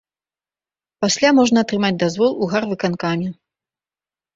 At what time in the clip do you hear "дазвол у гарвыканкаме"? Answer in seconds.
2.07-3.29